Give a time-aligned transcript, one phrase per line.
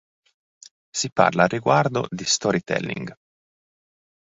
[0.95, 3.15] Si parla al riguardo di storytelling.